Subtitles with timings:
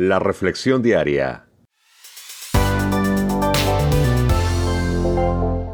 [0.00, 1.48] La Reflexión Diaria.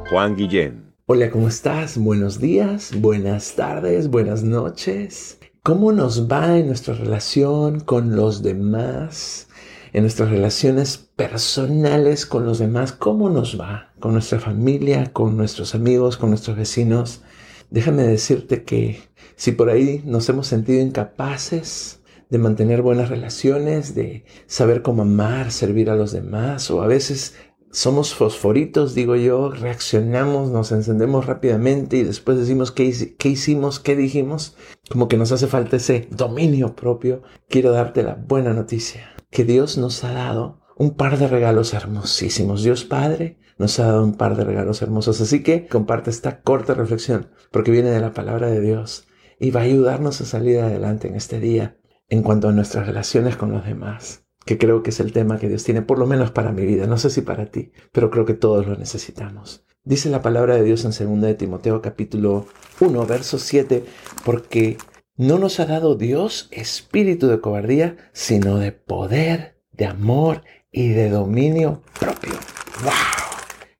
[0.08, 0.94] Juan Guillén.
[1.04, 1.98] Hola, ¿cómo estás?
[1.98, 5.40] Buenos días, buenas tardes, buenas noches.
[5.62, 9.48] ¿Cómo nos va en nuestra relación con los demás?
[9.92, 13.92] En nuestras relaciones personales con los demás, ¿cómo nos va?
[14.00, 17.20] Con nuestra familia, con nuestros amigos, con nuestros vecinos.
[17.68, 19.02] Déjame decirte que
[19.36, 22.00] si por ahí nos hemos sentido incapaces
[22.34, 27.36] de mantener buenas relaciones, de saber cómo amar, servir a los demás, o a veces
[27.70, 33.94] somos fosforitos, digo yo, reaccionamos, nos encendemos rápidamente y después decimos qué, qué, hicimos, qué
[33.94, 34.56] dijimos,
[34.90, 37.22] como que nos hace falta ese dominio propio.
[37.48, 42.64] Quiero darte la buena noticia, que Dios nos ha dado un par de regalos hermosísimos.
[42.64, 45.20] Dios Padre nos ha dado un par de regalos hermosos.
[45.20, 49.06] Así que comparte esta corta reflexión, porque viene de la palabra de Dios
[49.38, 51.76] y va a ayudarnos a salir adelante en este día
[52.08, 55.48] en cuanto a nuestras relaciones con los demás que creo que es el tema que
[55.48, 58.24] Dios tiene, por lo menos para mi vida, no sé si para ti, pero creo
[58.24, 59.64] que todos lo necesitamos.
[59.84, 62.46] Dice la palabra de Dios en 2 de Timoteo capítulo
[62.80, 63.84] 1, verso 7,
[64.24, 64.78] porque
[65.16, 71.10] no nos ha dado Dios espíritu de cobardía, sino de poder, de amor y de
[71.10, 72.32] dominio propio.
[72.82, 72.92] ¡Wow!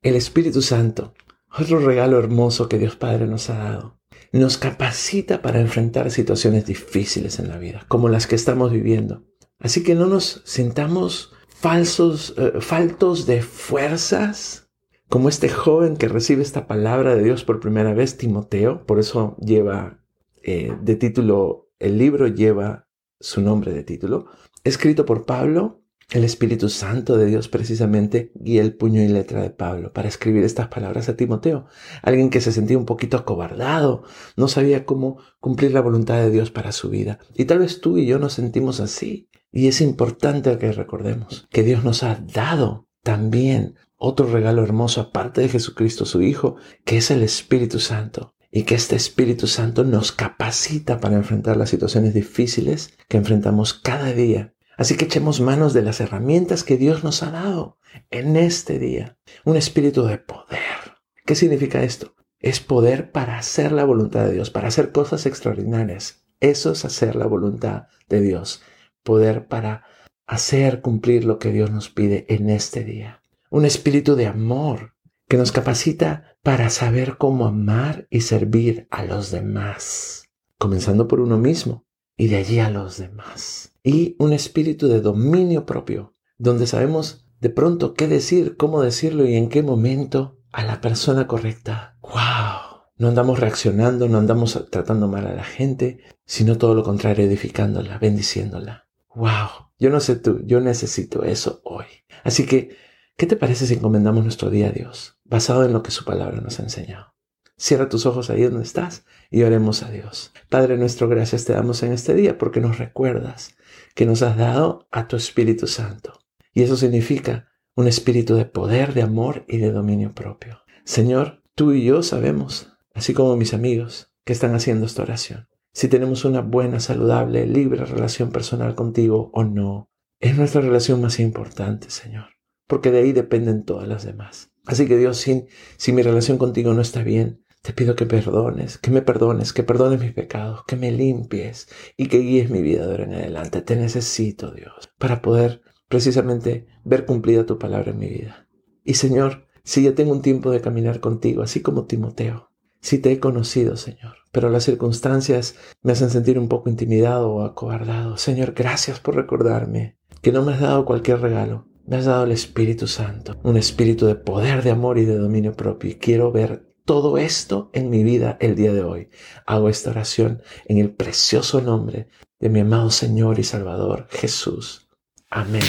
[0.01, 1.13] El Espíritu Santo,
[1.57, 3.94] otro regalo hermoso que Dios Padre nos ha dado,
[4.31, 9.23] nos capacita para enfrentar situaciones difíciles en la vida, como las que estamos viviendo.
[9.59, 14.69] Así que no nos sintamos falsos, eh, faltos de fuerzas,
[15.09, 18.85] como este joven que recibe esta palabra de Dios por primera vez, Timoteo.
[18.85, 20.03] Por eso lleva
[20.43, 22.87] eh, de título, el libro lleva
[23.19, 24.27] su nombre de título.
[24.63, 29.49] Escrito por Pablo, el Espíritu Santo de Dios precisamente guía el puño y letra de
[29.49, 31.65] Pablo para escribir estas palabras a Timoteo,
[32.03, 34.03] alguien que se sentía un poquito acobardado,
[34.37, 37.19] no sabía cómo cumplir la voluntad de Dios para su vida.
[37.33, 39.29] Y tal vez tú y yo nos sentimos así.
[39.51, 45.41] Y es importante que recordemos que Dios nos ha dado también otro regalo hermoso aparte
[45.41, 48.35] de Jesucristo su Hijo, que es el Espíritu Santo.
[48.51, 54.13] Y que este Espíritu Santo nos capacita para enfrentar las situaciones difíciles que enfrentamos cada
[54.13, 54.54] día.
[54.77, 57.77] Así que echemos manos de las herramientas que Dios nos ha dado
[58.11, 59.17] en este día.
[59.43, 60.97] Un espíritu de poder.
[61.25, 62.15] ¿Qué significa esto?
[62.39, 66.25] Es poder para hacer la voluntad de Dios, para hacer cosas extraordinarias.
[66.39, 68.61] Eso es hacer la voluntad de Dios
[69.05, 69.85] poder para
[70.25, 73.21] hacer cumplir lo que Dios nos pide en este día.
[73.49, 74.95] Un espíritu de amor
[75.29, 81.37] que nos capacita para saber cómo amar y servir a los demás, comenzando por uno
[81.37, 81.84] mismo
[82.17, 83.73] y de allí a los demás.
[83.83, 89.35] Y un espíritu de dominio propio, donde sabemos de pronto qué decir, cómo decirlo y
[89.35, 91.97] en qué momento a la persona correcta.
[92.01, 92.75] ¡Wow!
[92.97, 97.97] No andamos reaccionando, no andamos tratando mal a la gente, sino todo lo contrario, edificándola,
[97.97, 98.87] bendiciéndola.
[99.13, 101.85] Wow, yo no sé tú, yo necesito eso hoy.
[102.23, 102.77] Así que,
[103.17, 106.39] ¿qué te parece si encomendamos nuestro día a Dios, basado en lo que su palabra
[106.39, 107.14] nos ha enseñado?
[107.57, 110.33] Cierra tus ojos ahí donde estás y oremos a Dios.
[110.49, 113.55] Padre nuestro, gracias te damos en este día porque nos recuerdas
[113.93, 116.19] que nos has dado a tu Espíritu Santo.
[116.53, 120.59] Y eso significa un espíritu de poder, de amor y de dominio propio.
[120.83, 125.87] Señor, tú y yo sabemos, así como mis amigos que están haciendo esta oración, si
[125.87, 129.89] tenemos una buena, saludable, libre relación personal contigo o no.
[130.21, 132.27] Es nuestra relación más importante, Señor,
[132.67, 134.51] porque de ahí dependen todas las demás.
[134.65, 135.45] Así que Dios, si,
[135.77, 139.63] si mi relación contigo no está bien, te pido que perdones, que me perdones, que
[139.63, 141.67] perdones mis pecados, que me limpies
[141.97, 143.63] y que guíes mi vida de ahora en adelante.
[143.63, 148.47] Te necesito, Dios, para poder precisamente ver cumplida tu palabra en mi vida.
[148.83, 152.51] Y Señor, si ya tengo un tiempo de caminar contigo, así como Timoteo,
[152.81, 157.43] si te he conocido, Señor, pero las circunstancias me hacen sentir un poco intimidado o
[157.43, 158.17] acobardado.
[158.17, 162.31] Señor, gracias por recordarme que no me has dado cualquier regalo, me has dado el
[162.31, 165.89] Espíritu Santo, un espíritu de poder, de amor y de dominio propio.
[165.89, 169.09] Y quiero ver todo esto en mi vida el día de hoy.
[169.45, 172.07] Hago esta oración en el precioso nombre
[172.39, 174.87] de mi amado Señor y Salvador Jesús.
[175.29, 175.63] Amén.